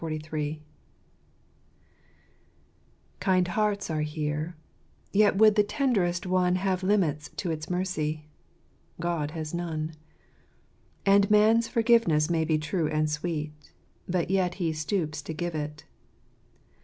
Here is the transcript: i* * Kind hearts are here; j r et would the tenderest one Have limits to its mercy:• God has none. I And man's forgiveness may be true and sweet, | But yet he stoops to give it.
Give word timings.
i* 0.03 0.59
* 1.69 3.19
Kind 3.19 3.49
hearts 3.49 3.87
are 3.91 4.01
here; 4.01 4.55
j 5.13 5.21
r 5.25 5.27
et 5.29 5.37
would 5.37 5.53
the 5.53 5.61
tenderest 5.63 6.25
one 6.25 6.55
Have 6.55 6.81
limits 6.81 7.29
to 7.35 7.51
its 7.51 7.69
mercy:• 7.69 8.25
God 8.99 9.29
has 9.37 9.53
none. 9.53 9.91
I 11.05 11.11
And 11.11 11.29
man's 11.29 11.67
forgiveness 11.67 12.31
may 12.31 12.43
be 12.45 12.57
true 12.57 12.87
and 12.87 13.11
sweet, 13.11 13.53
| 13.83 14.09
But 14.09 14.31
yet 14.31 14.55
he 14.55 14.73
stoops 14.73 15.21
to 15.21 15.33
give 15.33 15.53
it. 15.53 15.85